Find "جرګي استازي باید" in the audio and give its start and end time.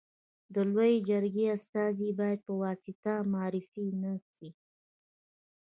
1.09-2.39